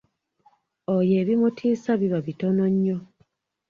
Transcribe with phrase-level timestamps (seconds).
[0.95, 2.97] Oyo ebimutiisa biba bitono nnyo!